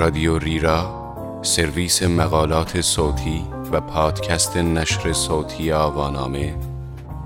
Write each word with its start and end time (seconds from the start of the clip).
رادیو 0.00 0.38
ریرا 0.38 1.40
سرویس 1.42 2.02
مقالات 2.02 2.80
صوتی 2.80 3.44
و 3.72 3.80
پادکست 3.80 4.56
نشر 4.56 5.12
صوتی 5.12 5.72
آوانامه 5.72 6.54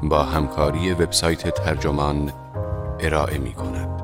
با 0.03 0.23
همکاری 0.23 0.93
وبسایت 0.93 1.49
ترجمان 1.49 2.33
ارائه 3.01 3.39
می 3.39 3.53
کند. 3.53 4.03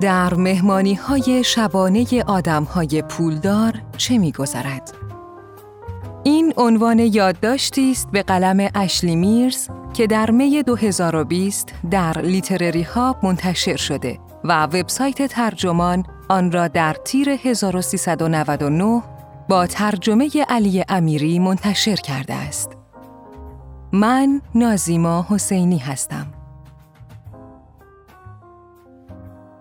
در 0.00 0.34
مهمانی 0.34 0.94
های 0.94 1.44
شبانه 1.44 2.06
آدم 2.26 2.64
های 2.64 3.02
پولدار 3.02 3.72
چه 3.96 4.18
می 4.18 4.32
گذرد؟ 4.32 4.94
این 6.24 6.54
عنوان 6.56 6.98
یادداشتی 6.98 7.90
است 7.90 8.08
به 8.12 8.22
قلم 8.22 8.68
اشلی 8.74 9.16
میرز 9.16 9.68
که 9.94 10.06
در 10.06 10.30
می 10.30 10.62
2020 10.62 11.74
در 11.90 12.18
لیترری 12.18 12.82
ها 12.82 13.16
منتشر 13.22 13.76
شده 13.76 14.23
و 14.44 14.62
وبسایت 14.62 15.26
ترجمان 15.26 16.04
آن 16.28 16.52
را 16.52 16.68
در 16.68 16.96
تیر 17.04 17.28
1399 17.30 19.02
با 19.48 19.66
ترجمه 19.66 20.30
علی 20.48 20.84
امیری 20.88 21.38
منتشر 21.38 21.96
کرده 21.96 22.34
است. 22.34 22.70
من 23.92 24.40
نازیما 24.54 25.26
حسینی 25.28 25.78
هستم. 25.78 26.26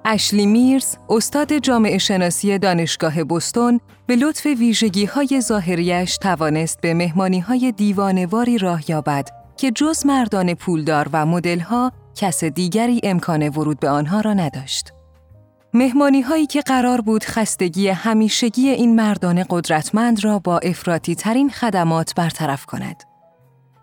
اشلی 0.05 0.45
میرز، 0.45 0.95
استاد 1.09 1.57
جامعه 1.57 1.97
شناسی 1.97 2.57
دانشگاه 2.57 3.23
بستون، 3.23 3.79
به 4.05 4.15
لطف 4.15 4.45
ویژگی 4.45 5.05
های 5.05 5.41
ظاهریش 5.41 6.17
توانست 6.17 6.81
به 6.81 6.93
مهمانی 6.93 7.39
های 7.39 7.71
دیوانواری 7.71 8.57
راه 8.57 8.91
یابد 8.91 9.29
که 9.57 9.71
جز 9.71 10.05
مردان 10.05 10.53
پولدار 10.53 11.09
و 11.13 11.25
مدلها 11.25 11.91
کس 12.15 12.43
دیگری 12.43 12.99
امکان 13.03 13.49
ورود 13.49 13.79
به 13.79 13.89
آنها 13.89 14.21
را 14.21 14.33
نداشت. 14.33 14.93
مهمانی 15.73 16.21
هایی 16.21 16.45
که 16.45 16.61
قرار 16.61 17.01
بود 17.01 17.23
خستگی 17.23 17.87
همیشگی 17.87 18.69
این 18.69 18.95
مردان 18.95 19.45
قدرتمند 19.49 20.23
را 20.23 20.39
با 20.39 20.59
افراتی 20.59 21.15
ترین 21.15 21.49
خدمات 21.49 22.15
برطرف 22.15 22.65
کند. 22.65 23.03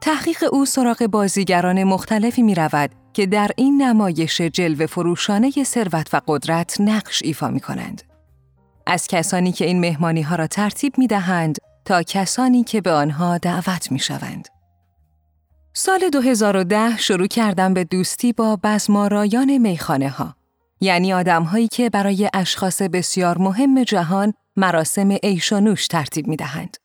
تحقیق 0.01 0.45
او 0.53 0.67
سراغ 0.67 1.07
بازیگران 1.07 1.85
مختلفی 1.85 2.43
می 2.43 2.55
رود 2.55 2.91
که 3.13 3.27
در 3.27 3.51
این 3.57 3.83
نمایش 3.83 4.41
جلوه 4.41 4.87
فروشانه 4.87 5.51
ثروت 5.65 6.15
و 6.15 6.21
قدرت 6.27 6.81
نقش 6.81 7.23
ایفا 7.25 7.49
می 7.49 7.61
کنند. 7.61 8.03
از 8.87 9.07
کسانی 9.07 9.53
که 9.53 9.65
این 9.65 9.81
مهمانی 9.81 10.23
ها 10.23 10.37
را 10.37 10.47
ترتیب 10.47 10.99
می 10.99 11.07
دهند 11.07 11.59
تا 11.85 12.03
کسانی 12.03 12.65
که 12.65 12.81
به 12.81 12.93
آنها 12.93 13.39
دعوت 13.39 13.93
می 13.93 13.99
شوند. 13.99 14.49
سال 15.73 16.09
2010 16.13 16.99
شروع 16.99 17.27
کردم 17.27 17.75
به 17.75 17.85
دوستی 17.85 18.33
با 18.33 18.59
بزمارایان 18.63 19.59
میخانه 19.59 20.09
ها. 20.09 20.35
یعنی 20.81 21.13
آدم 21.13 21.43
هایی 21.43 21.69
که 21.69 21.91
برای 21.91 22.31
اشخاص 22.35 22.83
بسیار 22.83 23.39
مهم 23.39 23.85
جهان 23.85 24.35
مراسم 24.57 25.17
ایشانوش 25.23 25.87
ترتیب 25.87 26.27
می 26.27 26.37
دهند. 26.37 26.77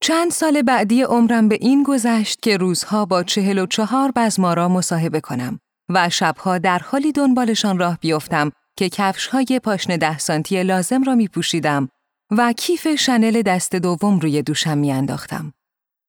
چند 0.00 0.30
سال 0.30 0.62
بعدی 0.62 1.02
عمرم 1.02 1.48
به 1.48 1.58
این 1.60 1.82
گذشت 1.82 2.42
که 2.42 2.56
روزها 2.56 3.04
با 3.04 3.22
چهل 3.22 3.58
و 3.58 3.66
چهار 3.66 4.12
بزمارا 4.16 4.68
مصاحبه 4.68 5.20
کنم 5.20 5.60
و 5.88 6.10
شبها 6.10 6.58
در 6.58 6.78
حالی 6.78 7.12
دنبالشان 7.12 7.78
راه 7.78 7.98
بیفتم 8.00 8.52
که 8.76 8.88
کفش 8.88 9.26
های 9.26 9.60
پاشن 9.64 9.96
ده 9.96 10.18
سانتی 10.18 10.62
لازم 10.62 11.02
را 11.02 11.14
می 11.14 11.28
پوشیدم 11.28 11.88
و 12.30 12.52
کیف 12.52 12.94
شنل 12.94 13.42
دست 13.42 13.76
دوم 13.76 14.18
روی 14.18 14.42
دوشم 14.42 14.78
می 14.78 14.92
انداختم. 14.92 15.52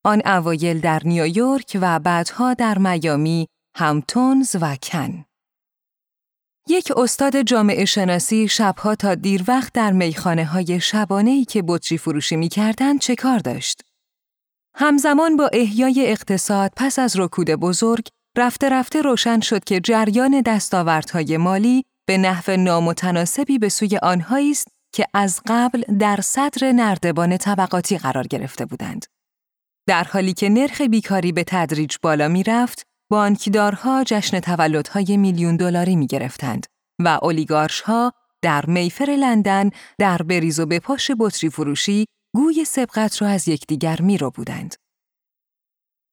آن 0.05 0.21
اوایل 0.25 0.79
در 0.79 1.01
نیویورک 1.05 1.77
و 1.81 1.99
بعدها 1.99 2.53
در 2.53 2.77
میامی، 2.77 3.47
همتونز 3.75 4.55
و 4.61 4.75
کن. 4.75 5.25
یک 6.67 6.91
استاد 6.97 7.41
جامعه 7.41 7.85
شناسی 7.85 8.47
شبها 8.47 8.95
تا 8.95 9.15
دیر 9.15 9.43
وقت 9.47 9.73
در 9.73 9.91
میخانه 9.91 10.45
های 10.45 10.79
شبانه 10.79 11.29
ای 11.29 11.45
که 11.45 11.63
بطری 11.67 11.97
فروشی 11.97 12.35
می 12.35 12.49
کردن 12.49 12.97
چه 12.97 13.15
کار 13.15 13.39
داشت؟ 13.39 13.81
همزمان 14.75 15.37
با 15.37 15.49
احیای 15.53 16.11
اقتصاد 16.11 16.71
پس 16.77 16.99
از 16.99 17.19
رکود 17.19 17.49
بزرگ، 17.49 18.07
رفته 18.37 18.69
رفته 18.69 19.01
روشن 19.01 19.39
شد 19.39 19.63
که 19.63 19.79
جریان 19.79 20.41
دستاوردهای 20.41 21.37
مالی 21.37 21.83
به 22.07 22.17
نحو 22.17 22.57
نامتناسبی 22.57 23.59
به 23.59 23.69
سوی 23.69 23.97
آنهایی 23.97 24.51
است 24.51 24.67
که 24.93 25.05
از 25.13 25.41
قبل 25.47 25.81
در 25.99 26.19
صدر 26.21 26.71
نردبان 26.71 27.37
طبقاتی 27.37 27.97
قرار 27.97 28.27
گرفته 28.27 28.65
بودند. 28.65 29.05
در 29.87 30.03
حالی 30.03 30.33
که 30.33 30.49
نرخ 30.49 30.81
بیکاری 30.81 31.31
به 31.31 31.43
تدریج 31.47 31.95
بالا 32.01 32.27
می 32.27 32.43
رفت، 32.43 32.83
بانکدارها 33.11 34.03
جشن 34.03 34.39
تولدهای 34.39 35.17
میلیون 35.17 35.55
دلاری 35.55 35.95
می 35.95 36.07
گرفتند 36.07 36.65
و 37.01 37.19
اولیگارشها 37.21 38.11
در 38.41 38.65
میفر 38.65 39.15
لندن 39.19 39.69
در 39.99 40.17
بریز 40.17 40.59
و 40.59 40.65
بپاش 40.65 41.11
بطری 41.19 41.49
فروشی 41.49 42.05
گوی 42.35 42.65
سبقت 42.65 43.21
را 43.21 43.27
از 43.27 43.47
یکدیگر 43.47 44.01
می 44.01 44.17
رو 44.17 44.31
بودند. 44.31 44.75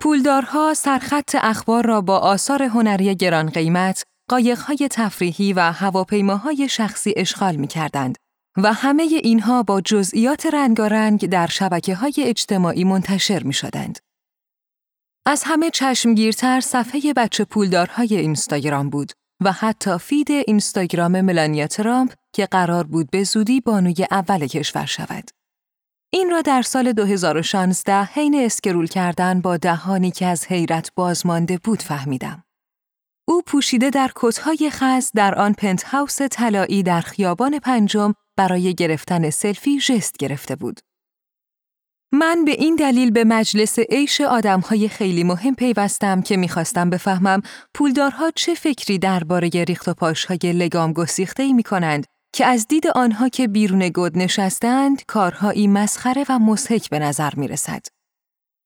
پولدارها 0.02 0.74
سرخط 0.74 1.36
اخبار 1.40 1.86
را 1.86 2.00
با 2.00 2.18
آثار 2.18 2.62
هنری 2.62 3.14
گران 3.14 3.50
قیمت، 3.50 4.04
قایقهای 4.30 4.88
تفریحی 4.90 5.52
و 5.52 5.60
هواپیماهای 5.60 6.68
شخصی 6.68 7.14
اشغال 7.16 7.56
می 7.56 7.66
کردند 7.66 8.18
و 8.56 8.72
همه 8.72 9.02
اینها 9.02 9.62
با 9.62 9.80
جزئیات 9.80 10.46
رنگارنگ 10.46 11.26
در 11.26 11.46
شبکه 11.46 11.94
های 11.94 12.14
اجتماعی 12.18 12.84
منتشر 12.84 13.42
می 13.42 13.52
شدند. 13.52 13.98
از 15.26 15.42
همه 15.46 15.70
چشمگیرتر 15.70 16.60
صفحه 16.60 17.12
بچه 17.16 17.44
پولدارهای 17.44 18.16
اینستاگرام 18.16 18.90
بود 18.90 19.12
و 19.44 19.52
حتی 19.52 19.98
feed 19.98 20.30
اینستاگرام 20.30 21.20
ملانیا 21.20 21.66
ترامپ 21.66 22.12
که 22.32 22.46
قرار 22.46 22.84
بود 22.84 23.10
به 23.10 23.24
زودی 23.24 23.60
بانوی 23.60 24.06
اول 24.10 24.46
کشور 24.46 24.86
شود. 24.86 25.30
این 26.12 26.30
را 26.30 26.42
در 26.42 26.62
سال 26.62 26.92
2016 26.92 28.04
حین 28.04 28.34
scroll 28.34 28.86
کردن 28.86 29.40
با 29.40 29.56
دهانی 29.56 30.10
که 30.10 30.26
از 30.26 30.46
حیرت 30.46 30.90
بازمانده 30.94 31.58
بود 31.58 31.82
فهمیدم. 31.82 32.44
او 33.28 33.42
پوشیده 33.46 33.90
در 33.90 34.10
کتهای 34.16 34.70
خز 34.70 35.10
در 35.14 35.34
آن 35.34 35.52
penthouse 35.52 36.22
طلایی 36.22 36.82
در 36.82 37.00
خیابان 37.00 37.58
پنجم 37.58 38.14
برای 38.40 38.74
گرفتن 38.74 39.30
سلفی 39.30 39.78
جست 39.78 40.16
گرفته 40.16 40.56
بود. 40.56 40.80
من 42.12 42.44
به 42.44 42.50
این 42.50 42.76
دلیل 42.76 43.10
به 43.10 43.24
مجلس 43.24 43.78
عیش 43.78 44.20
آدمهای 44.20 44.88
خیلی 44.88 45.24
مهم 45.24 45.54
پیوستم 45.54 46.22
که 46.22 46.36
می‌خواستم 46.36 46.90
بفهمم 46.90 47.42
پولدارها 47.74 48.30
چه 48.30 48.54
فکری 48.54 48.98
درباره 48.98 49.48
ریخت 49.48 49.88
و 49.88 49.94
پاشهای 49.94 50.52
لگام 50.52 50.92
گسیخته 50.92 51.42
ای 51.42 51.52
می 51.52 51.62
کنند 51.62 52.06
که 52.34 52.46
از 52.46 52.68
دید 52.68 52.86
آنها 52.94 53.28
که 53.28 53.48
بیرون 53.48 53.88
گود 53.88 54.18
نشستند 54.18 55.02
کارهایی 55.06 55.66
مسخره 55.66 56.24
و 56.28 56.38
مسحک 56.38 56.90
به 56.90 56.98
نظر 56.98 57.30
می 57.36 57.48
رسد. 57.48 57.82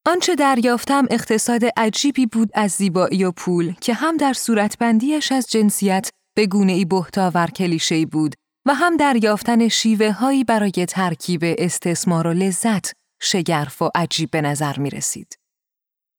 آنچه 0.06 0.34
دریافتم 0.34 1.06
اقتصاد 1.10 1.62
عجیبی 1.76 2.26
بود 2.26 2.50
از 2.54 2.70
زیبایی 2.70 3.24
و 3.24 3.32
پول 3.32 3.72
که 3.80 3.94
هم 3.94 4.16
در 4.16 4.32
صورتبندیش 4.32 5.32
از 5.32 5.46
جنسیت 5.50 6.10
به 6.36 6.46
گونه 6.46 6.72
ای 6.72 6.84
بهتاور 6.84 7.46
کلیشه‌ای 7.46 8.06
بود 8.06 8.34
و 8.66 8.74
هم 8.74 8.96
دریافتن 8.96 9.68
شیوه 9.68 10.12
هایی 10.12 10.44
برای 10.44 10.86
ترکیب 10.88 11.40
استثمار 11.44 12.26
و 12.26 12.32
لذت 12.32 12.92
شگرف 13.22 13.82
و 13.82 13.90
عجیب 13.94 14.30
به 14.30 14.40
نظر 14.40 14.78
می 14.78 14.90
رسید. 14.90 15.38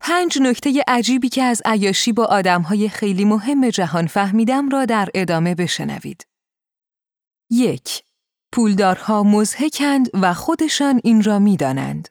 پنج 0.01 0.38
نکته 0.41 0.83
عجیبی 0.88 1.29
که 1.29 1.44
از 1.44 1.61
عیاشی 1.66 2.11
با 2.13 2.25
آدمهای 2.25 2.89
خیلی 2.89 3.25
مهم 3.25 3.69
جهان 3.69 4.07
فهمیدم 4.07 4.69
را 4.69 4.85
در 4.85 5.09
ادامه 5.16 5.56
بشنوید. 5.56 6.28
یک 7.51 8.03
پولدارها 8.53 9.24
مزهکند 9.24 10.09
و 10.13 10.33
خودشان 10.33 11.01
این 11.03 11.24
را 11.24 11.39
می 11.39 11.57
دانند. 11.57 12.07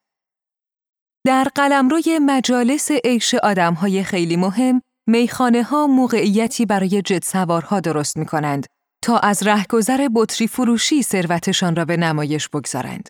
در 1.26 1.44
قلمروی 1.54 2.18
مجالس 2.18 2.90
عیش 2.90 3.34
آدمهای 3.34 4.04
خیلی 4.04 4.36
مهم، 4.36 4.82
میخانه 5.08 5.62
ها 5.62 5.86
موقعیتی 5.86 6.66
برای 6.66 7.02
جد 7.02 7.22
سوارها 7.22 7.80
درست 7.80 8.16
می 8.16 8.26
کنند 8.26 8.66
تا 9.04 9.18
از 9.18 9.42
رهگذر 9.42 10.08
بطری 10.14 10.48
فروشی 10.48 11.02
ثروتشان 11.02 11.76
را 11.76 11.84
به 11.84 11.96
نمایش 11.96 12.48
بگذارند. 12.48 13.08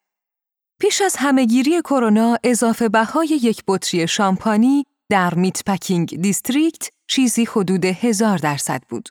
پیش 0.81 1.02
از 1.02 1.17
همهگیری 1.17 1.81
کرونا 1.81 2.38
اضافه 2.44 2.88
بهای 2.88 3.26
یک 3.26 3.62
بطری 3.69 4.08
شامپانی 4.08 4.85
در 5.11 5.35
میت 5.35 5.64
پکینگ 5.64 6.20
دیستریکت 6.20 6.88
چیزی 7.06 7.44
حدود 7.44 7.85
هزار 7.85 8.38
درصد 8.38 8.82
بود. 8.88 9.08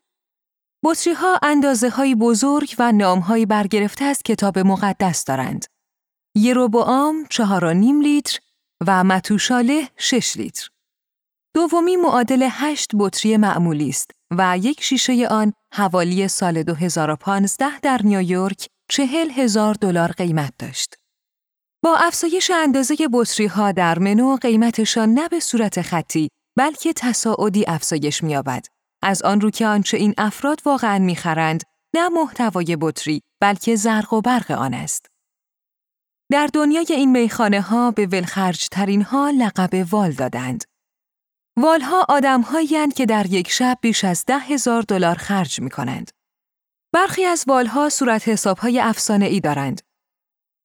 بطری 0.86 1.14
ها 1.14 1.40
اندازه 1.44 1.90
های 1.90 2.16
بزرگ 2.16 2.76
و 2.80 2.92
نام 2.92 3.20
های 3.20 3.46
برگرفته 3.46 4.06
از 4.06 4.22
کتاب 4.26 4.60
مقدس 4.60 5.26
دارند. 5.26 5.66
یروبوام 6.36 7.26
چهار 7.30 7.66
و 7.66 7.74
نیم 7.74 8.02
لیتر 8.02 8.40
و 8.88 9.04
متوشاله 9.04 9.90
شش 9.98 10.38
لیتر. 10.38 10.68
دومی 11.56 11.96
معادل 11.96 12.48
هشت 12.52 12.92
بطری 13.00 13.38
معمولی 13.38 13.90
است 13.90 14.12
و 14.38 14.58
یک 14.58 14.84
شیشه 14.84 15.28
آن 15.28 15.54
حوالی 15.76 16.28
سال 16.28 16.64
2015 16.64 17.80
در 17.80 18.02
نیویورک 18.04 18.68
چهل 18.90 19.32
هزار 19.32 19.74
دلار 19.74 20.12
قیمت 20.12 20.54
داشت. 20.60 20.96
با 21.84 21.96
افزایش 21.98 22.52
اندازه 22.52 22.96
بطری 23.14 23.46
ها 23.46 23.72
در 23.72 24.00
منو 24.00 24.36
قیمتشان 24.36 25.10
نه 25.10 25.30
به 25.30 25.40
صورت 25.40 25.82
خطی 25.82 26.30
بلکه 26.58 26.94
تصاعدی 26.94 27.66
افزایش 27.68 28.24
می‌یابد. 28.24 28.66
از 29.04 29.22
آن 29.22 29.42
رو 29.42 29.50
که 29.50 29.68
آنچه 29.68 29.98
این 29.98 30.14
افراد 30.18 30.62
واقعا 30.66 31.00
می‌خرند 31.00 31.64
نه 31.96 32.10
محتوای 32.10 32.78
بطری 32.82 33.22
بلکه 33.42 33.76
زرق 33.76 34.14
و 34.14 34.22
برق 34.22 34.52
آن 34.52 34.74
است. 34.74 35.06
در 36.32 36.50
دنیای 36.54 36.88
این 36.90 37.12
میخانه 37.12 37.62
ها 37.62 37.92
به 37.92 38.06
ولخرج 38.06 38.68
ترین 38.72 39.02
ها 39.02 39.30
لقب 39.30 39.94
وال 39.94 40.12
دادند. 40.12 40.64
والها 41.58 42.06
آدم 42.10 42.44
که 42.96 43.06
در 43.06 43.26
یک 43.26 43.50
شب 43.50 43.78
بیش 43.82 44.04
از 44.04 44.26
ده 44.26 44.40
هزار 44.40 44.82
دلار 44.82 45.16
خرج 45.16 45.62
می 45.62 45.70
کنند. 45.70 46.12
برخی 46.94 47.26
از 47.26 47.46
والها 47.48 47.90
صورت 47.90 48.28
حساب 48.28 48.58
های 48.58 48.80
افسانه 48.80 49.26
ای 49.26 49.40
دارند. 49.40 49.82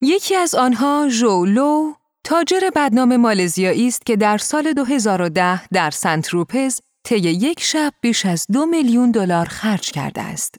یکی 0.02 0.34
از 0.34 0.54
آنها 0.54 1.08
لو 1.44 1.94
تاجر 2.24 2.70
بدنام 2.76 3.16
مالزیایی 3.16 3.88
است 3.88 4.06
که 4.06 4.16
در 4.16 4.38
سال 4.38 4.72
2010 4.72 5.68
در 5.68 5.90
سنت 5.90 6.28
روپز 6.28 6.80
طی 7.04 7.18
یک 7.18 7.60
شب 7.60 7.92
بیش 8.00 8.26
از 8.26 8.46
دو 8.52 8.66
میلیون 8.66 9.10
دلار 9.10 9.46
خرج 9.46 9.90
کرده 9.90 10.22
است. 10.22 10.54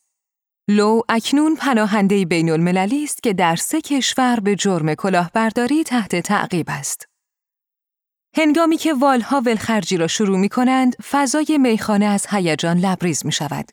لو 0.69 1.01
اکنون 1.09 1.55
پناهنده 1.55 2.25
بین 2.25 2.49
المللی 2.49 3.03
است 3.03 3.23
که 3.23 3.33
در 3.33 3.55
سه 3.55 3.81
کشور 3.81 4.39
به 4.39 4.55
جرم 4.55 4.95
کلاهبرداری 4.95 5.83
تحت 5.83 6.15
تعقیب 6.15 6.65
است. 6.69 7.08
هنگامی 8.35 8.77
که 8.77 8.93
والها 8.93 9.41
ولخرجی 9.45 9.97
را 9.97 10.07
شروع 10.07 10.37
می 10.37 10.49
کنند، 10.49 10.95
فضای 11.09 11.57
میخانه 11.57 12.05
از 12.05 12.25
هیجان 12.29 12.77
لبریز 12.77 13.25
می 13.25 13.31
شود. 13.31 13.71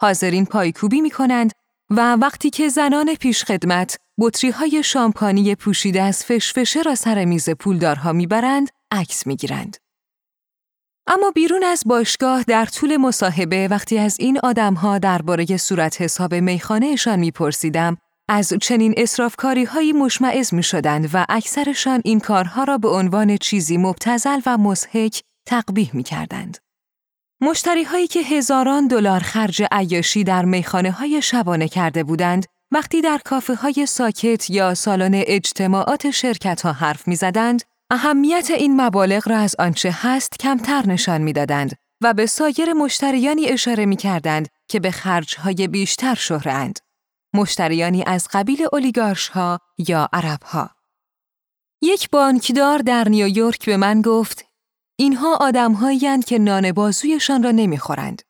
حاضرین 0.00 0.46
پایکوبی 0.46 1.00
می 1.00 1.10
کنند 1.10 1.52
و 1.90 2.16
وقتی 2.16 2.50
که 2.50 2.68
زنان 2.68 3.14
پیشخدمت 3.14 3.98
بطری 4.18 4.50
های 4.50 4.82
شامپانی 4.82 5.54
پوشیده 5.54 6.02
از 6.02 6.24
فشفشه 6.24 6.82
را 6.82 6.94
سر 6.94 7.24
میز 7.24 7.50
پولدارها 7.50 8.12
می‌برند، 8.12 8.68
عکس 8.90 9.26
می‌گیرند. 9.26 9.76
اما 11.06 11.30
بیرون 11.30 11.64
از 11.64 11.82
باشگاه 11.86 12.42
در 12.42 12.64
طول 12.64 12.96
مصاحبه 12.96 13.68
وقتی 13.68 13.98
از 13.98 14.16
این 14.20 14.38
آدمها 14.42 14.98
درباره 14.98 15.56
صورت 15.56 16.02
حساب 16.02 16.34
میخانهشان 16.34 17.18
میپرسیدم 17.18 17.96
از 18.34 18.54
چنین 18.60 18.94
اصرافکاری 18.96 19.64
هایی 19.64 19.92
مشمعز 19.92 20.54
می 20.54 20.62
شدند 20.62 21.10
و 21.14 21.26
اکثرشان 21.28 22.00
این 22.04 22.20
کارها 22.20 22.64
را 22.64 22.78
به 22.78 22.88
عنوان 22.88 23.36
چیزی 23.36 23.76
مبتزل 23.76 24.40
و 24.46 24.58
مسحک 24.58 25.22
تقبیح 25.46 25.90
می 25.92 26.02
کردند. 26.02 26.58
مشتری 27.40 27.82
هایی 27.82 28.06
که 28.06 28.20
هزاران 28.20 28.86
دلار 28.86 29.20
خرج 29.20 29.62
عیاشی 29.72 30.24
در 30.24 30.44
میخانه 30.44 30.90
های 30.90 31.22
شبانه 31.22 31.68
کرده 31.68 32.04
بودند 32.04 32.46
وقتی 32.70 33.00
در 33.00 33.20
کافه 33.24 33.54
های 33.54 33.86
ساکت 33.86 34.50
یا 34.50 34.74
سالن 34.74 35.14
اجتماعات 35.14 36.10
شرکت 36.10 36.62
ها 36.62 36.72
حرف 36.72 37.08
می 37.08 37.16
زدند، 37.16 37.62
اهمیت 37.90 38.50
این 38.50 38.80
مبالغ 38.80 39.28
را 39.28 39.38
از 39.38 39.56
آنچه 39.58 39.90
هست 40.02 40.38
کمتر 40.38 40.86
نشان 40.86 41.20
می 41.20 41.32
دادند 41.32 41.76
و 42.00 42.14
به 42.14 42.26
سایر 42.26 42.72
مشتریانی 42.72 43.46
اشاره 43.46 43.86
می 43.86 43.96
کردند 43.96 44.48
که 44.68 44.80
به 44.80 44.90
خرج 44.90 45.36
های 45.36 45.68
بیشتر 45.68 46.14
شهرند. 46.14 46.78
مشتریانی 47.34 48.04
از 48.06 48.28
قبیل 48.32 48.66
اولیگارش 48.72 49.28
ها 49.28 49.60
یا 49.78 50.08
عرب 50.12 50.42
ها. 50.42 50.70
یک 51.82 52.10
بانکدار 52.10 52.78
در 52.78 53.08
نیویورک 53.08 53.66
به 53.66 53.76
من 53.76 54.02
گفت 54.02 54.44
اینها 54.98 55.36
آدمهایی 55.40 56.22
که 56.22 56.38
نان 56.38 56.72
بازویشان 56.72 57.42
را 57.42 57.50
نمی‌خورند. 57.50 58.22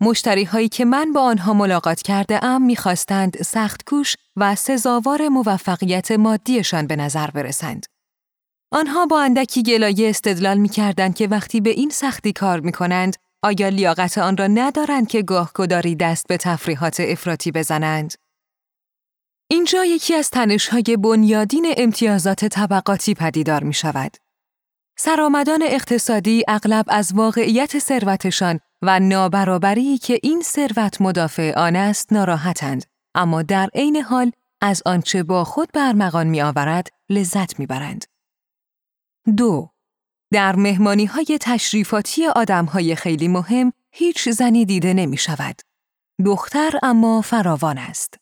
مشتری 0.00 0.44
هایی 0.44 0.68
که 0.68 0.84
من 0.84 1.12
با 1.12 1.22
آنها 1.22 1.52
ملاقات 1.52 2.02
کرده 2.02 2.44
ام 2.44 2.62
می‌خواستند 2.62 3.42
سخت 3.42 3.84
کوش 3.84 4.16
و 4.36 4.54
سزاوار 4.54 5.28
موفقیت 5.28 6.12
مادیشان 6.12 6.86
به 6.86 6.96
نظر 6.96 7.30
برسند. 7.30 7.86
آنها 8.72 9.06
با 9.06 9.22
اندکی 9.22 9.62
گلایه 9.62 10.10
استدلال 10.10 10.58
می 10.58 10.68
کردند 10.68 11.14
که 11.14 11.26
وقتی 11.28 11.60
به 11.60 11.70
این 11.70 11.90
سختی 11.90 12.32
کار 12.32 12.60
می 12.60 12.72
کنند، 12.72 13.16
آیا 13.42 13.68
لیاقت 13.68 14.18
آن 14.18 14.36
را 14.36 14.46
ندارند 14.46 15.08
که 15.08 15.22
گاه 15.22 15.50
گداری 15.54 15.96
دست 15.96 16.26
به 16.28 16.36
تفریحات 16.36 17.00
افراطی 17.00 17.52
بزنند؟ 17.52 18.14
اینجا 19.50 19.84
یکی 19.84 20.14
از 20.14 20.30
تنشهای 20.30 20.96
بنیادین 21.02 21.74
امتیازات 21.76 22.44
طبقاتی 22.44 23.14
پدیدار 23.14 23.64
می 23.64 23.74
شود. 23.74 24.16
سرآمدان 24.98 25.62
اقتصادی 25.62 26.44
اغلب 26.48 26.84
از 26.88 27.12
واقعیت 27.14 27.78
ثروتشان 27.78 28.60
و 28.82 29.00
نابرابری 29.00 29.98
که 29.98 30.18
این 30.22 30.42
ثروت 30.42 31.00
مدافع 31.00 31.52
آن 31.56 31.76
است 31.76 32.12
ناراحتند 32.12 32.84
اما 33.14 33.42
در 33.42 33.68
عین 33.74 33.96
حال 33.96 34.32
از 34.60 34.82
آنچه 34.86 35.22
با 35.22 35.44
خود 35.44 35.68
برمغان 35.74 36.26
می 36.26 36.42
آورد 36.42 36.88
لذت 37.10 37.58
می 37.58 37.66
برند. 37.66 38.04
دو 39.36 39.70
در 40.32 40.56
مهمانی 40.56 41.04
های 41.06 41.38
تشریفاتی 41.40 42.26
آدم 42.26 42.64
های 42.64 42.94
خیلی 42.94 43.28
مهم 43.28 43.72
هیچ 43.92 44.28
زنی 44.28 44.64
دیده 44.64 44.94
نمی 44.94 45.16
شود. 45.16 45.60
دختر 46.24 46.78
اما 46.82 47.20
فراوان 47.20 47.78
است. 47.78 48.14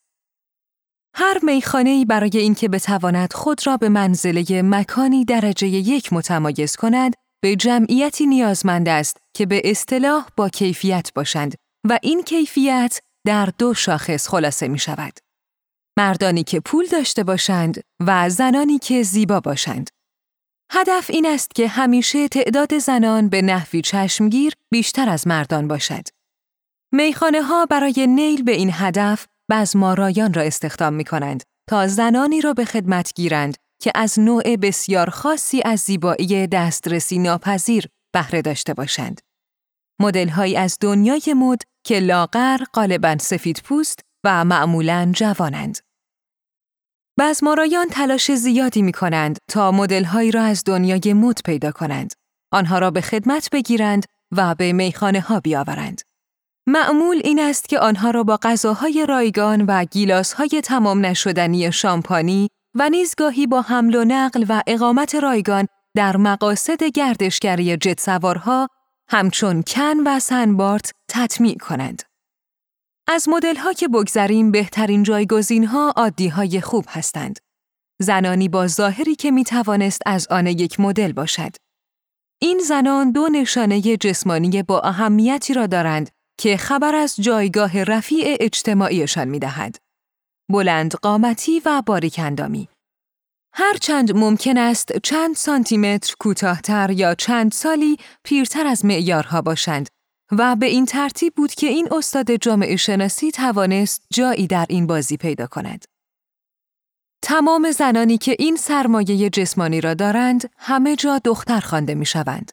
هر 1.14 1.38
میخانه‌ای 1.42 2.04
برای 2.04 2.38
اینکه 2.38 2.68
بتواند 2.68 3.32
خود 3.32 3.66
را 3.66 3.76
به 3.76 3.88
منزله 3.88 4.62
مکانی 4.62 5.24
درجه 5.24 5.66
یک 5.66 6.12
متمایز 6.12 6.76
کند 6.76 7.14
به 7.42 7.56
جمعیتی 7.56 8.26
نیازمند 8.26 8.88
است 8.88 9.16
که 9.34 9.46
به 9.46 9.62
اصطلاح 9.64 10.28
با 10.36 10.48
کیفیت 10.48 11.10
باشند 11.14 11.54
و 11.88 11.98
این 12.02 12.22
کیفیت 12.22 13.00
در 13.26 13.48
دو 13.58 13.74
شاخص 13.74 14.28
خلاصه 14.28 14.68
می 14.68 14.78
شود. 14.78 15.18
مردانی 15.98 16.44
که 16.44 16.60
پول 16.60 16.86
داشته 16.86 17.24
باشند 17.24 17.80
و 18.06 18.30
زنانی 18.30 18.78
که 18.78 19.02
زیبا 19.02 19.40
باشند. 19.40 19.90
هدف 20.70 21.10
این 21.10 21.26
است 21.26 21.54
که 21.54 21.68
همیشه 21.68 22.28
تعداد 22.28 22.78
زنان 22.78 23.28
به 23.28 23.42
نحوی 23.42 23.82
چشمگیر 23.82 24.52
بیشتر 24.72 25.08
از 25.08 25.26
مردان 25.26 25.68
باشد. 25.68 26.02
میخانه 26.92 27.42
ها 27.42 27.66
برای 27.66 28.06
نیل 28.06 28.42
به 28.42 28.52
این 28.52 28.70
هدف 28.72 29.26
بزمارایان 29.50 30.34
را 30.34 30.42
استخدام 30.42 30.94
می 30.94 31.04
کنند 31.04 31.42
تا 31.68 31.86
زنانی 31.86 32.40
را 32.40 32.52
به 32.52 32.64
خدمت 32.64 33.12
گیرند 33.14 33.56
که 33.82 33.92
از 33.94 34.18
نوع 34.18 34.56
بسیار 34.56 35.10
خاصی 35.10 35.62
از 35.64 35.80
زیبایی 35.80 36.46
دسترسی 36.46 37.18
ناپذیر 37.18 37.88
بهره 38.14 38.42
داشته 38.42 38.74
باشند. 38.74 39.20
مدل‌هایی 40.00 40.56
از 40.56 40.78
دنیای 40.80 41.34
مد 41.36 41.62
که 41.86 42.00
لاغر، 42.00 42.58
غالبا 42.74 43.16
سفید 43.18 43.62
پوست 43.64 44.00
و 44.24 44.44
معمولاً 44.44 45.12
جوانند. 45.14 45.78
بزمارایان 47.18 47.88
تلاش 47.88 48.34
زیادی 48.34 48.82
می 48.82 48.92
کنند 48.92 49.38
تا 49.50 49.70
مدل‌هایی 49.70 50.30
را 50.30 50.42
از 50.42 50.62
دنیای 50.66 51.12
مد 51.12 51.38
پیدا 51.44 51.72
کنند. 51.72 52.12
آنها 52.52 52.78
را 52.78 52.90
به 52.90 53.00
خدمت 53.00 53.48
بگیرند 53.52 54.04
و 54.32 54.54
به 54.54 54.72
میخانه 54.72 55.20
ها 55.20 55.40
بیاورند. 55.40 56.00
معمول 56.66 57.20
این 57.24 57.40
است 57.40 57.68
که 57.68 57.78
آنها 57.78 58.10
را 58.10 58.22
با 58.22 58.38
غذاهای 58.42 59.06
رایگان 59.08 59.64
و 59.66 59.84
گیلاسهای 59.84 60.60
تمام 60.64 61.06
نشدنی 61.06 61.72
شامپانی 61.72 62.48
و 62.74 62.88
نیزگاهی 62.88 63.46
با 63.46 63.60
حمل 63.60 63.94
و 63.94 64.04
نقل 64.04 64.44
و 64.48 64.62
اقامت 64.66 65.14
رایگان 65.14 65.66
در 65.96 66.16
مقاصد 66.16 66.84
گردشگری 66.84 67.76
جت 67.76 68.00
سوارها 68.00 68.68
همچون 69.08 69.62
کن 69.62 69.96
و 70.06 70.20
سنبارت 70.20 70.90
تطمیع 71.08 71.56
کنند. 71.56 72.02
از 73.08 73.28
مدل‌ها 73.28 73.72
که 73.72 73.88
بگذریم 73.88 74.50
بهترین 74.50 75.02
جایگزین 75.02 75.64
ها 75.64 75.94
عادی 75.96 76.28
های 76.28 76.60
خوب 76.60 76.84
هستند. 76.88 77.38
زنانی 78.02 78.48
با 78.48 78.66
ظاهری 78.66 79.14
که 79.14 79.30
می 79.30 79.44
توانست 79.44 80.02
از 80.06 80.26
آن 80.30 80.46
یک 80.46 80.80
مدل 80.80 81.12
باشد. 81.12 81.50
این 82.42 82.58
زنان 82.58 83.12
دو 83.12 83.28
نشانه 83.28 83.80
جسمانی 83.80 84.62
با 84.62 84.80
اهمیتی 84.80 85.54
را 85.54 85.66
دارند 85.66 86.10
که 86.40 86.56
خبر 86.56 86.94
از 86.94 87.16
جایگاه 87.16 87.84
رفیع 87.84 88.36
اجتماعیشان 88.40 89.28
می 89.28 89.38
دهد. 89.38 89.76
بلند 90.52 90.94
قامتی 90.94 91.62
و 91.64 91.82
باریکندامی. 91.86 92.68
هرچند 93.54 94.16
ممکن 94.16 94.58
است 94.58 94.98
چند 94.98 95.36
سانتیمتر 95.36 96.14
کوتاهتر 96.20 96.90
یا 96.90 97.14
چند 97.14 97.52
سالی 97.52 97.96
پیرتر 98.24 98.66
از 98.66 98.84
معیارها 98.84 99.42
باشند 99.42 99.88
و 100.32 100.56
به 100.56 100.66
این 100.66 100.84
ترتیب 100.84 101.34
بود 101.34 101.54
که 101.54 101.66
این 101.66 101.88
استاد 101.92 102.30
جامعه 102.36 102.76
شناسی 102.76 103.30
توانست 103.30 104.06
جایی 104.12 104.46
در 104.46 104.66
این 104.68 104.86
بازی 104.86 105.16
پیدا 105.16 105.46
کند. 105.46 105.84
تمام 107.22 107.70
زنانی 107.70 108.18
که 108.18 108.36
این 108.38 108.56
سرمایه 108.56 109.30
جسمانی 109.30 109.80
را 109.80 109.94
دارند 109.94 110.50
همه 110.56 110.96
جا 110.96 111.18
دختر 111.18 111.60
خوانده 111.60 111.94
می 111.94 112.06
شوند. 112.06 112.52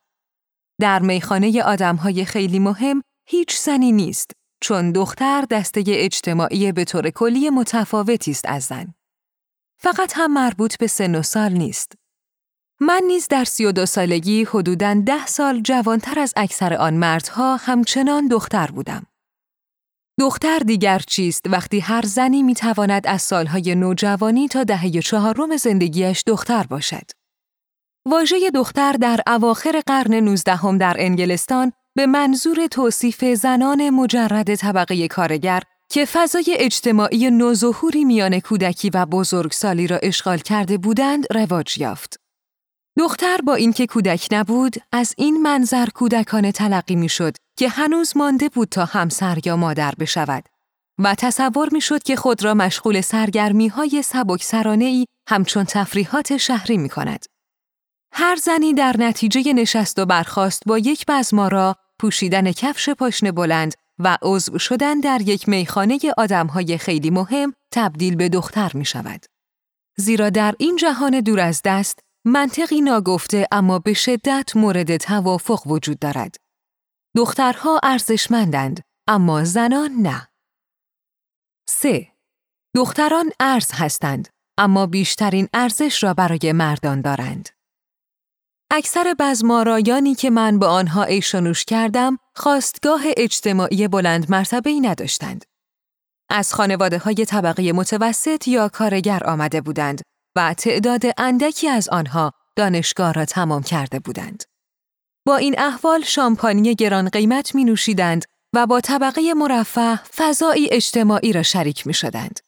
در 0.79 0.99
میخانه 0.99 1.63
آدمهای 1.63 2.25
خیلی 2.25 2.59
مهم 2.59 3.01
هیچ 3.27 3.57
زنی 3.57 3.91
نیست 3.91 4.31
چون 4.61 4.91
دختر 4.91 5.45
دسته 5.49 5.83
اجتماعی 5.87 6.71
به 6.71 6.85
طور 6.85 7.09
کلی 7.09 7.49
متفاوتی 7.49 8.31
است 8.31 8.45
از 8.45 8.63
زن. 8.63 8.93
فقط 9.77 10.13
هم 10.15 10.33
مربوط 10.33 10.77
به 10.77 10.87
سن 10.87 11.15
و 11.15 11.21
سال 11.21 11.51
نیست. 11.53 11.93
من 12.85 13.01
نیز 13.07 13.27
در 13.27 13.43
سی 13.43 13.65
و 13.65 13.71
دو 13.71 13.85
سالگی 13.85 14.43
حدوداً 14.43 14.93
ده 15.05 15.25
سال 15.25 15.61
جوانتر 15.61 16.19
از 16.19 16.33
اکثر 16.37 16.73
آن 16.73 16.93
مردها 16.93 17.55
همچنان 17.55 18.27
دختر 18.27 18.67
بودم. 18.67 19.05
دختر 20.19 20.59
دیگر 20.59 20.99
چیست 20.99 21.45
وقتی 21.49 21.79
هر 21.79 22.01
زنی 22.05 22.43
می‌تواند 22.43 23.07
از 23.07 23.21
سالهای 23.21 23.75
نوجوانی 23.75 24.47
تا 24.47 24.63
دهه 24.63 24.99
چهارم 24.99 25.57
زندگیش 25.57 26.23
دختر 26.27 26.63
باشد. 26.63 27.11
واژه 28.05 28.49
دختر 28.49 28.91
در 28.91 29.19
اواخر 29.27 29.81
قرن 29.85 30.13
نوزدهم 30.13 30.77
در 30.77 30.95
انگلستان 30.99 31.71
به 31.95 32.05
منظور 32.05 32.67
توصیف 32.67 33.23
زنان 33.25 33.89
مجرد 33.89 34.55
طبقه 34.55 35.07
کارگر 35.07 35.61
که 35.89 36.05
فضای 36.05 36.55
اجتماعی 36.59 37.31
نوظهوری 37.31 38.05
میان 38.05 38.39
کودکی 38.39 38.89
و 38.89 39.05
بزرگسالی 39.05 39.87
را 39.87 39.97
اشغال 39.97 40.37
کرده 40.37 40.77
بودند 40.77 41.25
رواج 41.33 41.77
یافت. 41.77 42.22
دختر 42.97 43.37
با 43.37 43.55
اینکه 43.55 43.87
کودک 43.87 44.27
نبود 44.31 44.75
از 44.91 45.13
این 45.17 45.41
منظر 45.41 45.85
کودکانه 45.85 46.51
تلقی 46.51 46.95
می‌شد 46.95 47.35
که 47.57 47.69
هنوز 47.69 48.17
مانده 48.17 48.49
بود 48.49 48.69
تا 48.69 48.85
همسر 48.85 49.37
یا 49.45 49.55
مادر 49.55 49.93
بشود 49.99 50.45
و 50.99 51.15
تصور 51.15 51.69
می‌شد 51.71 52.03
که 52.03 52.15
خود 52.15 52.43
را 52.43 52.53
مشغول 52.53 53.01
سرگرمی 53.01 53.67
های 53.67 54.01
سبک 54.01 54.43
سرانه 54.43 54.85
ای 54.85 55.05
همچون 55.27 55.63
تفریحات 55.63 56.37
شهری 56.37 56.77
می 56.77 56.89
کند. 56.89 57.25
هر 58.11 58.35
زنی 58.35 58.73
در 58.73 58.95
نتیجه 58.99 59.53
نشست 59.53 59.99
و 59.99 60.05
برخاست 60.05 60.63
با 60.65 60.77
یک 60.77 61.05
بزمارا 61.07 61.75
پوشیدن 61.99 62.51
کفش 62.51 62.89
پاشنه 62.89 63.31
بلند 63.31 63.73
و 63.99 64.17
عضو 64.21 64.59
شدن 64.59 64.99
در 64.99 65.21
یک 65.21 65.49
میخانه 65.49 65.99
آدمهای 66.17 66.77
خیلی 66.77 67.09
مهم 67.09 67.53
تبدیل 67.71 68.15
به 68.15 68.29
دختر 68.29 68.71
می 68.73 68.85
شود. 68.85 69.25
زیرا 69.97 70.29
در 70.29 70.55
این 70.59 70.75
جهان 70.75 71.19
دور 71.19 71.39
از 71.39 71.61
دست 71.65 71.99
منطقی 72.25 72.81
ناگفته 72.81 73.47
اما 73.51 73.79
به 73.79 73.93
شدت 73.93 74.55
مورد 74.55 74.97
توافق 74.97 75.67
وجود 75.67 75.99
دارد. 75.99 76.35
دخترها 77.15 77.79
ارزشمندند 77.83 78.81
اما 79.07 79.43
زنان 79.43 79.91
نه. 79.91 80.27
3. 81.69 82.07
دختران 82.75 83.29
ارز 83.39 83.71
هستند 83.73 84.27
اما 84.57 84.85
بیشترین 84.85 85.47
ارزش 85.53 86.03
را 86.03 86.13
برای 86.13 86.51
مردان 86.51 87.01
دارند. 87.01 87.49
اکثر 88.71 89.15
بزمارایانی 89.19 90.15
که 90.15 90.29
من 90.29 90.59
با 90.59 90.67
آنها 90.67 91.03
ایشانوش 91.03 91.65
کردم 91.65 92.17
خواستگاه 92.35 93.01
اجتماعی 93.17 93.87
بلند 93.87 94.31
مرتبه 94.31 94.69
ای 94.69 94.79
نداشتند. 94.79 95.45
از 96.29 96.53
خانواده 96.53 96.97
های 96.97 97.25
طبقه 97.27 97.71
متوسط 97.73 98.47
یا 98.47 98.69
کارگر 98.69 99.23
آمده 99.23 99.61
بودند 99.61 100.01
و 100.35 100.53
تعداد 100.53 101.01
اندکی 101.17 101.69
از 101.69 101.89
آنها 101.89 102.33
دانشگاه 102.55 103.13
را 103.13 103.25
تمام 103.25 103.63
کرده 103.63 103.99
بودند. 103.99 104.43
با 105.25 105.37
این 105.37 105.59
احوال 105.59 106.03
شامپانی 106.03 106.75
گران 106.75 107.09
قیمت 107.09 107.55
می 107.55 107.63
نوشیدند 107.63 108.25
و 108.53 108.67
با 108.67 108.81
طبقه 108.81 109.33
مرفه 109.33 109.95
فضایی 109.95 110.69
اجتماعی 110.71 111.33
را 111.33 111.43
شریک 111.43 111.87
می 111.87 111.93
شدند. 111.93 112.39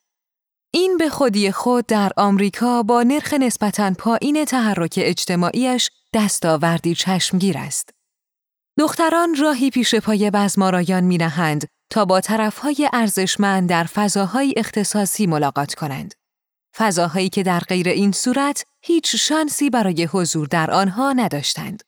این 0.74 0.98
به 0.98 1.10
خودی 1.10 1.51
خود 1.51 1.86
در 1.86 2.12
آمریکا 2.18 2.84
با 2.84 3.04
نرخ 3.04 3.34
نسبتاً 3.34 3.94
پایین 3.98 4.46
تحرک 4.46 5.00
اجتماعیش 5.04 5.89
دستاوردی 6.13 6.96
چشمگیر 6.96 7.58
است. 7.58 7.89
دختران 8.80 9.36
راهی 9.36 9.70
پیش 9.70 9.96
پای 9.96 10.32
بزمارایان 10.32 11.04
می 11.04 11.18
نهند 11.18 11.68
تا 11.89 12.06
با 12.06 12.22
طرفهای 12.22 12.89
ارزشمند 12.94 13.70
در 13.70 13.84
فضاهای 13.84 14.54
اختصاصی 14.58 15.27
ملاقات 15.27 15.74
کنند. 15.74 16.13
فضاهایی 16.77 17.29
که 17.29 17.44
در 17.44 17.60
غیر 17.60 17.89
این 17.89 18.12
صورت 18.12 18.65
هیچ 18.82 19.15
شانسی 19.15 19.70
برای 19.70 20.03
حضور 20.03 20.48
در 20.48 20.72
آنها 20.72 21.13
نداشتند. 21.13 21.84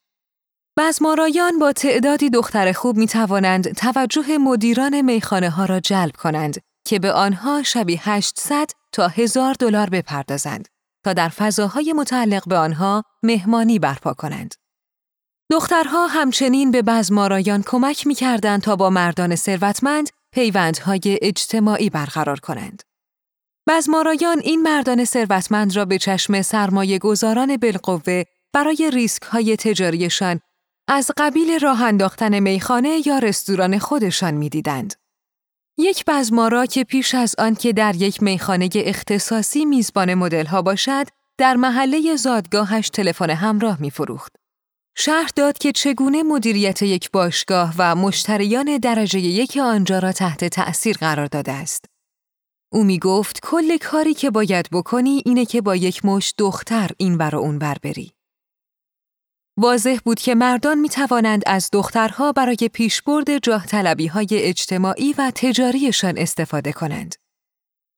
بزمارایان 0.78 1.58
با 1.58 1.72
تعدادی 1.72 2.30
دختر 2.30 2.72
خوب 2.72 2.96
می 2.96 3.06
توانند 3.06 3.72
توجه 3.74 4.38
مدیران 4.38 5.00
میخانه 5.00 5.50
ها 5.50 5.64
را 5.64 5.80
جلب 5.80 6.16
کنند 6.16 6.60
که 6.84 6.98
به 6.98 7.12
آنها 7.12 7.62
شبی 7.62 7.96
800 8.02 8.70
تا 8.92 9.08
هزار 9.08 9.54
دلار 9.54 9.90
بپردازند 9.90 10.68
تا 11.04 11.12
در 11.12 11.28
فضاهای 11.28 11.92
متعلق 11.92 12.48
به 12.48 12.56
آنها 12.56 13.02
مهمانی 13.22 13.78
برپا 13.78 14.14
کنند. 14.14 14.54
دخترها 15.50 16.06
همچنین 16.06 16.70
به 16.70 16.82
بزمارایان 16.82 17.62
کمک 17.66 18.06
می 18.06 18.14
کردند 18.14 18.62
تا 18.62 18.76
با 18.76 18.90
مردان 18.90 19.36
ثروتمند 19.36 20.08
پیوندهای 20.32 21.18
اجتماعی 21.22 21.90
برقرار 21.90 22.40
کنند. 22.40 22.82
بزمارایان 23.68 24.40
این 24.44 24.62
مردان 24.62 25.04
ثروتمند 25.04 25.76
را 25.76 25.84
به 25.84 25.98
چشم 25.98 26.42
سرمایه 26.42 26.98
گذاران 26.98 27.56
بالقوه 27.56 28.22
برای 28.52 28.90
ریسک 28.92 29.22
های 29.22 29.56
تجاریشان 29.56 30.40
از 30.88 31.10
قبیل 31.16 31.58
راه 31.58 31.82
انداختن 31.82 32.38
میخانه 32.38 33.00
یا 33.06 33.18
رستوران 33.18 33.78
خودشان 33.78 34.34
می‌دیدند. 34.34 34.94
یک 35.78 36.04
بزمارا 36.06 36.66
که 36.66 36.84
پیش 36.84 37.14
از 37.14 37.34
آن 37.38 37.54
که 37.54 37.72
در 37.72 37.96
یک 37.96 38.22
میخانه 38.22 38.68
اختصاصی 38.74 39.64
میزبان 39.64 40.14
مدل 40.14 40.46
ها 40.46 40.62
باشد، 40.62 41.06
در 41.38 41.56
محله 41.56 42.16
زادگاهش 42.16 42.88
تلفن 42.88 43.30
همراه 43.30 43.80
می 43.80 43.90
فروخت. 43.90 44.36
شهر 44.96 45.30
داد 45.36 45.58
که 45.58 45.72
چگونه 45.72 46.22
مدیریت 46.22 46.82
یک 46.82 47.10
باشگاه 47.10 47.74
و 47.78 47.94
مشتریان 47.94 48.78
درجه 48.78 49.20
یک 49.20 49.56
آنجا 49.62 49.98
را 49.98 50.12
تحت 50.12 50.44
تأثیر 50.44 50.96
قرار 50.96 51.26
داده 51.26 51.52
است. 51.52 51.84
او 52.72 52.84
می 52.84 52.98
گفت 52.98 53.40
کل 53.42 53.76
کاری 53.76 54.14
که 54.14 54.30
باید 54.30 54.68
بکنی 54.72 55.22
اینه 55.26 55.44
که 55.44 55.60
با 55.60 55.76
یک 55.76 56.04
مش 56.04 56.34
دختر 56.38 56.90
این 56.98 57.18
بر 57.18 57.36
اون 57.36 57.58
بر 57.58 57.76
بری. 57.82 58.12
واضح 59.58 59.98
بود 60.04 60.20
که 60.20 60.34
مردان 60.34 60.78
می 60.78 60.88
توانند 60.88 61.42
از 61.46 61.68
دخترها 61.72 62.32
برای 62.32 62.70
پیشبرد 62.72 63.38
جاه 63.38 63.66
طلبی 63.66 64.06
های 64.06 64.28
اجتماعی 64.30 65.12
و 65.12 65.32
تجاریشان 65.34 66.18
استفاده 66.18 66.72
کنند. 66.72 67.14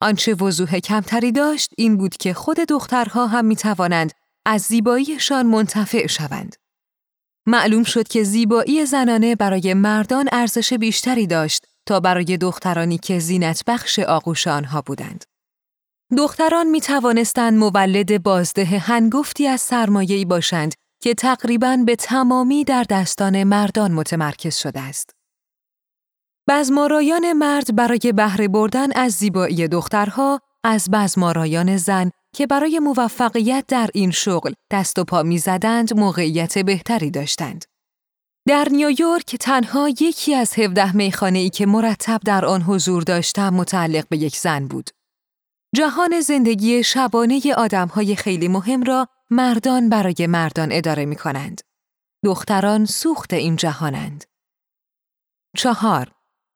آنچه 0.03 0.35
وضوح 0.35 0.79
کمتری 0.79 1.33
داشت 1.33 1.71
این 1.79 1.97
بود 1.97 2.17
که 2.17 2.35
خود 2.35 2.57
دخترها 2.57 3.27
هم 3.27 3.45
می 3.45 3.57
توانند 3.57 4.13
از 4.47 4.63
زیباییشان 4.63 5.47
منتفع 5.47 6.07
شوند. 6.07 6.57
معلوم 7.47 7.85
شد 7.85 8.09
که 8.09 8.23
زیبایی 8.23 8.87
زنانه 8.87 9.37
برای 9.37 9.75
مردان 9.75 10.29
ارزش 10.33 10.73
بیشتری 10.73 11.27
داشت 11.27 11.67
تا 11.91 12.01
برای 12.01 12.37
دخترانی 12.37 12.99
که 12.99 13.19
زینت 13.19 13.63
بخش 13.67 13.99
آغوش 13.99 14.47
آنها 14.47 14.83
بودند. 14.83 15.25
دختران 16.17 16.67
می 16.67 16.81
توانستند 16.81 17.59
مولد 17.59 18.23
بازده 18.23 18.65
هنگفتی 18.65 19.47
از 19.47 19.61
سرمایه‌ای 19.61 20.25
باشند 20.25 20.75
که 21.03 21.15
تقریباً 21.15 21.77
به 21.87 21.97
تمامی 21.97 22.65
در 22.65 22.87
دستان 22.91 23.45
مردان 23.45 23.93
متمرکز 23.93 24.57
شده 24.57 24.81
است. 24.81 25.11
بزمارایان 26.49 27.33
مرد 27.33 27.77
برای 27.77 28.13
بهره 28.17 28.49
بردن 28.49 28.93
از 28.93 29.13
زیبایی 29.13 29.69
دخترها 29.69 30.41
از 30.65 30.91
بزمارایان 30.91 31.77
زن 31.77 32.11
که 32.35 32.47
برای 32.47 32.79
موفقیت 32.79 33.65
در 33.69 33.91
این 33.95 34.11
شغل 34.11 34.53
دست 34.71 34.99
و 34.99 35.05
پا 35.05 35.23
می‌زدند 35.23 35.99
موقعیت 35.99 36.59
بهتری 36.59 37.11
داشتند. 37.11 37.65
در 38.51 38.69
نیویورک 38.71 39.37
تنها 39.37 39.89
یکی 39.89 40.35
از 40.35 40.59
17 40.59 40.97
میخانه 40.97 41.39
ای 41.39 41.51
که 41.51 41.67
مرتب 41.67 42.21
در 42.25 42.45
آن 42.45 42.63
حضور 42.63 43.03
داشتم 43.03 43.55
متعلق 43.55 44.09
به 44.09 44.17
یک 44.17 44.37
زن 44.37 44.67
بود. 44.67 44.91
جهان 45.75 46.21
زندگی 46.21 46.83
شبانه 46.83 47.41
آدمهای 47.57 48.17
خیلی 48.17 48.49
مهم 48.49 48.83
را 48.83 49.09
مردان 49.31 49.89
برای 49.89 50.27
مردان 50.29 50.69
اداره 50.73 51.05
می 51.05 51.17
کنند. 51.17 51.61
دختران 52.25 52.85
سوخت 52.85 53.33
این 53.33 53.57
جهانند. 53.57 54.25
چهار 55.57 56.13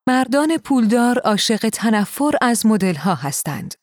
مردان 0.08 0.56
پولدار 0.56 1.18
عاشق 1.18 1.68
تنفر 1.68 2.32
از 2.40 2.66
مدلها 2.66 3.14
هستند. 3.14 3.74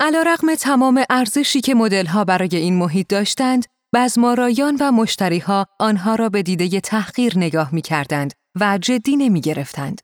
علا 0.00 0.22
رقم 0.22 0.54
تمام 0.54 1.04
ارزشی 1.10 1.60
که 1.60 1.74
مدلها 1.74 2.24
برای 2.24 2.56
این 2.56 2.76
محیط 2.76 3.08
داشتند، 3.08 3.66
بزمارایان 3.94 4.76
و 4.80 4.92
مشتریها 4.92 5.66
آنها 5.80 6.14
را 6.14 6.28
به 6.28 6.42
دیده 6.42 6.80
تحقیر 6.80 7.32
نگاه 7.38 7.74
می 7.74 7.82
کردند 7.82 8.32
و 8.60 8.78
جدی 8.78 9.16
نمی 9.16 9.40
گرفتند. 9.40 10.00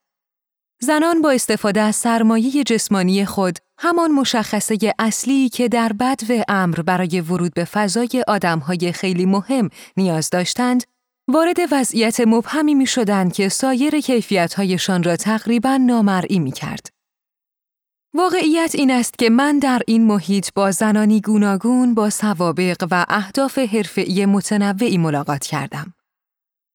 زنان 0.81 1.23
با 1.23 1.31
استفاده 1.31 1.81
از 1.81 1.97
سرمایه 1.97 2.65
جسمانی 2.65 3.25
خود 3.25 3.59
همان 3.79 4.11
مشخصه 4.11 4.79
اصلی 4.99 5.49
که 5.49 5.69
در 5.69 5.93
بد 5.93 6.21
و 6.29 6.45
امر 6.49 6.83
برای 6.83 7.21
ورود 7.21 7.55
به 7.55 7.65
فضای 7.65 8.25
آدمهای 8.29 8.93
خیلی 8.93 9.27
مهم 9.27 9.69
نیاز 9.97 10.31
داشتند، 10.31 10.83
وارد 11.29 11.57
وضعیت 11.71 12.21
مبهمی 12.21 12.75
می 12.75 12.87
شدند 12.87 13.33
که 13.33 13.49
سایر 13.49 14.01
کیفیتهایشان 14.01 15.03
را 15.03 15.17
تقریبا 15.17 15.77
نامرئی 15.77 16.39
می 16.39 16.53
کرد. 16.53 16.98
واقعیت 18.15 18.75
این 18.75 18.91
است 18.91 19.19
که 19.19 19.31
من 19.31 19.59
در 19.59 19.83
این 19.87 20.07
محیط 20.07 20.49
با 20.55 20.71
زنانی 20.71 21.21
گوناگون 21.21 21.95
با 21.95 22.11
سوابق 22.11 22.87
و 22.91 23.07
اهداف 23.09 23.59
حرفه‌ای 23.59 24.27
متنوعی 24.27 24.99
ملاقات 24.99 25.45
کردم. 25.45 25.95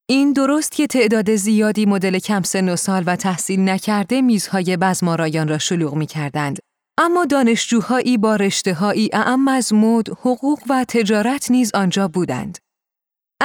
این 0.10 0.34
درست 0.34 0.72
که 0.72 0.88
تعداد 0.88 1.36
زیادی 1.36 1.86
مدل 1.86 2.20
کم 2.20 2.42
سن 2.42 2.70
و 2.70 2.76
سال 2.76 3.04
و 3.06 3.16
تحصیل 3.16 3.70
نکرده 3.70 4.22
میزهای 4.22 4.78
بزمارایان 4.78 5.48
را 5.48 5.58
شلوغ 5.58 5.96
می 5.96 6.06
کردند. 6.06 6.60
اما 6.98 7.26
دانشجوهایی 7.26 8.18
با 8.18 8.36
رشتههایی 8.36 9.10
اعم 9.14 9.48
از 9.48 9.74
مد، 9.74 10.10
حقوق 10.10 10.60
و 10.70 10.86
تجارت 10.88 11.52
نیز 11.52 11.72
آنجا 11.74 12.08
بودند. 12.08 12.58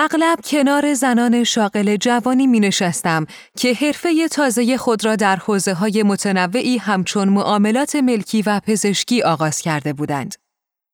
اغلب 0.00 0.40
کنار 0.44 0.94
زنان 0.94 1.44
شاغل 1.44 1.96
جوانی 1.96 2.46
می 2.46 2.60
نشستم 2.60 3.26
که 3.56 3.74
حرفه 3.74 4.28
تازه 4.28 4.76
خود 4.76 5.04
را 5.04 5.16
در 5.16 5.36
حوزه 5.36 5.74
های 5.74 6.02
متنوعی 6.02 6.78
همچون 6.78 7.28
معاملات 7.28 7.96
ملکی 7.96 8.42
و 8.42 8.60
پزشکی 8.60 9.22
آغاز 9.22 9.60
کرده 9.60 9.92
بودند. 9.92 10.34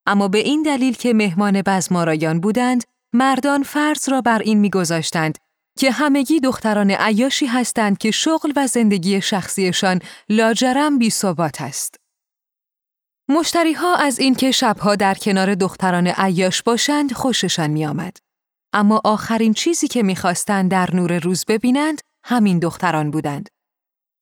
اما 0.07 0.29
به 0.29 0.39
این 0.39 0.63
دلیل 0.63 0.95
که 0.95 1.15
مهمان 1.15 1.63
بزمارایان 1.63 2.41
بودند، 2.41 2.85
مردان 3.13 3.63
فرض 3.63 4.09
را 4.09 4.21
بر 4.21 4.39
این 4.39 4.59
میگذاشتند 4.59 5.39
که 5.79 5.91
همگی 5.91 6.41
دختران 6.41 6.91
عیاشی 6.91 7.47
هستند 7.47 7.99
که 7.99 8.11
شغل 8.11 8.53
و 8.57 8.67
زندگی 8.67 9.21
شخصیشان 9.21 10.01
لاجرم 10.29 10.99
بی 10.99 11.11
ثبات 11.11 11.61
است. 11.61 11.97
مشتری 13.29 13.73
ها 13.73 13.95
از 13.95 14.19
اینکه 14.19 14.51
شبها 14.51 14.97
در 14.97 15.15
کنار 15.15 15.55
دختران 15.55 16.07
عیاش 16.07 16.63
باشند 16.63 17.13
خوششان 17.13 17.71
می 17.71 17.87
آمد. 17.87 18.24
اما 18.75 19.01
آخرین 19.05 19.53
چیزی 19.53 19.89
که 19.89 20.03
می‌خواستند 20.03 20.71
در 20.71 20.95
نور 20.95 21.19
روز 21.19 21.45
ببینند 21.49 22.01
همین 22.25 22.59
دختران 22.59 23.11
بودند. 23.11 23.49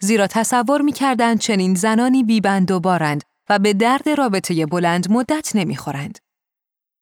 زیرا 0.00 0.26
تصور 0.26 0.82
می‌کردند 0.82 1.40
چنین 1.40 1.74
زنانی 1.74 2.22
بیبند 2.24 2.70
و 2.70 2.80
بارند 2.80 3.24
و 3.50 3.58
به 3.58 3.72
درد 3.72 4.08
رابطه 4.08 4.66
بلند 4.66 5.10
مدت 5.10 5.56
نمی‌خورند. 5.56 6.18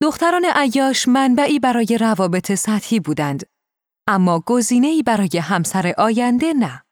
دختران 0.03 0.45
عیاش 0.55 1.09
منبعی 1.09 1.59
برای 1.59 1.99
روابط 2.01 2.53
سطحی 2.55 3.01
بودند 3.01 3.43
اما 4.09 4.41
گزینه‌ای 4.47 5.03
برای 5.03 5.39
همسر 5.39 5.95
آینده 5.99 6.53
نه. 6.53 6.83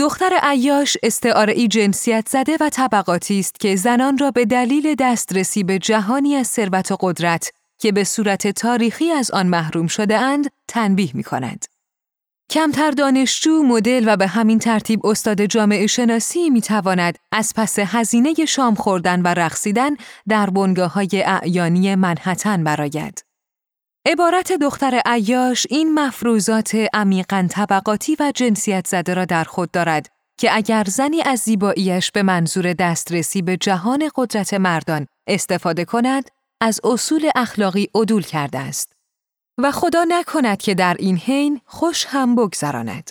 دختر 0.00 0.38
عیاش 0.42 0.96
استعاره 1.02 1.68
جنسیت 1.68 2.28
زده 2.28 2.56
و 2.60 2.68
طبقاتی 2.68 3.40
است 3.40 3.60
که 3.60 3.76
زنان 3.76 4.18
را 4.18 4.30
به 4.30 4.44
دلیل 4.44 4.94
دسترسی 4.98 5.64
به 5.64 5.78
جهانی 5.78 6.34
از 6.34 6.46
ثروت 6.46 6.92
و 6.92 6.96
قدرت 7.00 7.50
که 7.80 7.92
به 7.92 8.04
صورت 8.04 8.46
تاریخی 8.46 9.10
از 9.10 9.30
آن 9.30 9.46
محروم 9.46 9.86
شده 9.86 10.18
اند 10.18 10.50
تنبیه 10.68 11.10
می 11.14 11.22
کند. 11.22 11.64
کمتر 12.50 12.90
دانشجو، 12.90 13.62
مدل 13.62 14.04
و 14.06 14.16
به 14.16 14.26
همین 14.26 14.58
ترتیب 14.58 15.06
استاد 15.06 15.44
جامعه 15.44 15.86
شناسی 15.86 16.50
می 16.50 16.60
تواند 16.60 17.18
از 17.32 17.52
پس 17.56 17.78
هزینه 17.78 18.34
شام 18.48 18.74
خوردن 18.74 19.22
و 19.22 19.28
رقصیدن 19.28 19.90
در 20.28 20.50
بنگاه 20.50 20.92
های 20.92 21.22
اعیانی 21.26 21.94
منحتن 21.94 22.64
براید. 22.64 23.24
عبارت 24.06 24.52
دختر 24.52 25.00
عیاش 25.06 25.66
این 25.70 25.94
مفروضات 25.94 26.76
عمیقا 26.94 27.46
طبقاتی 27.50 28.16
و 28.20 28.32
جنسیت 28.34 28.86
زده 28.86 29.14
را 29.14 29.24
در 29.24 29.44
خود 29.44 29.70
دارد 29.70 30.08
که 30.38 30.56
اگر 30.56 30.84
زنی 30.88 31.22
از 31.22 31.38
زیباییش 31.38 32.10
به 32.10 32.22
منظور 32.22 32.72
دسترسی 32.72 33.42
به 33.42 33.56
جهان 33.56 34.10
قدرت 34.14 34.54
مردان 34.54 35.06
استفاده 35.26 35.84
کند 35.84 36.30
از 36.60 36.80
اصول 36.84 37.30
اخلاقی 37.34 37.88
عدول 37.94 38.22
کرده 38.22 38.58
است 38.58 38.92
و 39.58 39.72
خدا 39.72 40.04
نکند 40.08 40.58
که 40.58 40.74
در 40.74 40.96
این 40.98 41.16
حین 41.16 41.60
خوش 41.64 42.06
هم 42.08 42.34
بگذراند. 42.34 43.10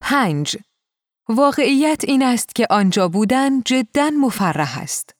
5. 0.00 0.56
واقعیت 1.28 2.04
این 2.04 2.22
است 2.22 2.54
که 2.54 2.66
آنجا 2.70 3.08
بودن 3.08 3.62
جدا 3.62 4.10
مفرح 4.10 4.78
است. 4.78 5.14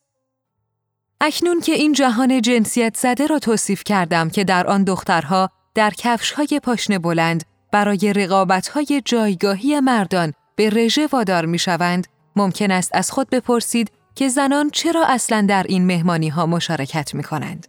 اکنون 1.21 1.59
که 1.59 1.71
این 1.71 1.93
جهان 1.93 2.41
جنسیت 2.41 2.97
زده 2.97 3.27
را 3.27 3.39
توصیف 3.39 3.83
کردم 3.83 4.29
که 4.29 4.43
در 4.43 4.67
آن 4.67 4.83
دخترها 4.83 5.49
در 5.75 5.91
کفش 5.97 6.31
های 6.31 6.59
پاشنه 6.63 6.99
بلند 6.99 7.43
برای 7.71 8.13
رقابت 8.13 8.67
های 8.67 9.01
جایگاهی 9.05 9.79
مردان 9.79 10.33
به 10.55 10.69
رژه 10.69 11.07
وادار 11.07 11.45
می 11.45 11.59
شوند، 11.59 12.07
ممکن 12.35 12.71
است 12.71 12.91
از 12.93 13.11
خود 13.11 13.29
بپرسید 13.29 13.91
که 14.15 14.27
زنان 14.27 14.69
چرا 14.69 15.05
اصلا 15.07 15.45
در 15.49 15.65
این 15.69 15.85
مهمانی 15.85 16.29
ها 16.29 16.45
مشارکت 16.45 17.15
می 17.15 17.23
کنند. 17.23 17.67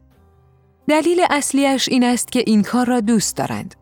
دلیل 0.88 1.26
اصلیش 1.30 1.88
این 1.88 2.04
است 2.04 2.32
که 2.32 2.44
این 2.46 2.62
کار 2.62 2.87
را 2.87 3.00
دوست 3.00 3.37
دارند. 3.37 3.75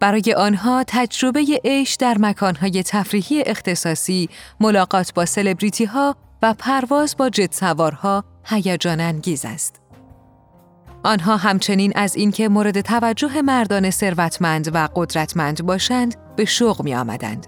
برای 0.00 0.34
آنها 0.36 0.84
تجربه 0.86 1.60
عیش 1.64 1.94
در 1.94 2.16
مکانهای 2.18 2.82
تفریحی 2.82 3.42
اختصاصی، 3.42 4.28
ملاقات 4.60 5.14
با 5.14 5.26
سلبریتی 5.26 5.84
ها 5.84 6.16
و 6.42 6.54
پرواز 6.54 7.16
با 7.16 7.30
جت 7.30 7.54
سوارها 7.54 8.24
هیجان 8.44 9.00
انگیز 9.00 9.44
است. 9.44 9.80
آنها 11.04 11.36
همچنین 11.36 11.92
از 11.94 12.16
اینکه 12.16 12.48
مورد 12.48 12.80
توجه 12.80 13.42
مردان 13.42 13.90
ثروتمند 13.90 14.70
و 14.74 14.88
قدرتمند 14.94 15.66
باشند 15.66 16.14
به 16.36 16.44
شوق 16.44 16.82
می 16.82 16.94
آمدند. 16.94 17.46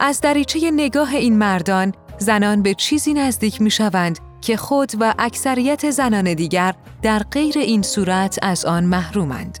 از 0.00 0.20
دریچه 0.20 0.70
نگاه 0.70 1.14
این 1.14 1.38
مردان 1.38 1.94
زنان 2.18 2.62
به 2.62 2.74
چیزی 2.74 3.14
نزدیک 3.14 3.62
می 3.62 3.70
شوند 3.70 4.18
که 4.40 4.56
خود 4.56 4.92
و 5.00 5.14
اکثریت 5.18 5.90
زنان 5.90 6.34
دیگر 6.34 6.74
در 7.02 7.18
غیر 7.18 7.58
این 7.58 7.82
صورت 7.82 8.38
از 8.42 8.64
آن 8.64 8.84
محرومند. 8.84 9.58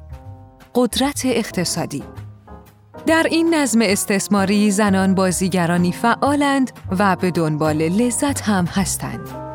قدرت 0.74 1.22
اقتصادی 1.24 2.02
در 3.06 3.26
این 3.30 3.54
نظم 3.54 3.80
استثماری 3.82 4.70
زنان 4.70 5.14
بازیگرانی 5.14 5.92
فعالند 5.92 6.70
و 6.98 7.16
به 7.16 7.30
دنبال 7.30 7.76
لذت 7.76 8.40
هم 8.40 8.64
هستند. 8.64 9.45